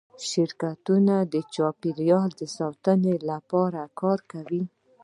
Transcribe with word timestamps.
شرکتونه 0.29 1.15
د 1.33 1.35
چاپیریال 1.55 2.31
ساتنې 2.57 3.15
لپاره 3.29 3.81
کار 3.99 4.19
کوي؟ 4.31 4.63